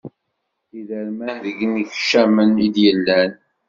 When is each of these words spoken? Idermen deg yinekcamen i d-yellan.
Idermen 0.79 1.31
deg 1.45 1.57
yinekcamen 1.61 2.51
i 2.65 2.67
d-yellan. 2.75 3.31